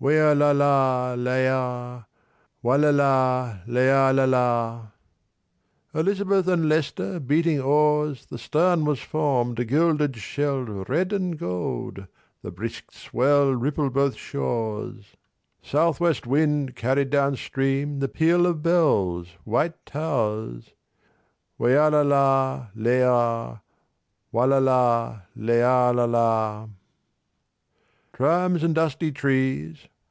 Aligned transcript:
Weialala 0.00 1.16
leia 1.18 2.06
Wallala 2.62 3.64
leialala 3.66 4.92
Elizabeth 5.92 6.46
and 6.46 6.68
Leicester 6.68 7.18
Beating 7.18 7.60
oars 7.60 8.20
280 8.26 8.26
The 8.30 8.38
stern 8.38 8.84
was 8.84 9.00
formed 9.00 9.58
A 9.58 9.64
gilded 9.64 10.14
shell 10.16 10.60
Red 10.64 11.12
and 11.12 11.36
gold 11.36 12.06
The 12.42 12.52
brisk 12.52 12.92
swell 12.92 13.50
Rippled 13.56 13.92
both 13.92 14.14
shores 14.14 15.16
Southwest 15.62 16.28
wind 16.28 16.76
Carried 16.76 17.10
down 17.10 17.34
stream 17.34 17.98
The 17.98 18.06
peal 18.06 18.46
of 18.46 18.62
bells 18.62 19.30
White 19.42 19.84
towers 19.84 20.74
Weialala 21.58 22.70
leia 22.76 23.62
290 24.30 24.30
Wallala 24.32 25.22
leialala 25.36 26.70
"Trams 28.12 28.64
and 28.64 28.74
dusty 28.74 29.12
trees. 29.12 29.86